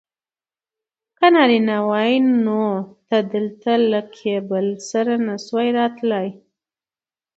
که 1.17 1.27
نارینه 1.33 1.77
وای 1.89 2.13
نو 2.43 2.63
ته 3.07 3.17
دلته 3.33 3.71
له 3.91 3.99
کیبل 4.17 4.67
سره 4.89 5.13
نه 5.25 5.35
شوای 5.45 5.69
راتلای. 5.77 6.29